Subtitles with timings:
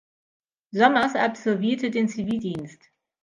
[0.71, 2.79] Sommers absolvierte den Zivildienst.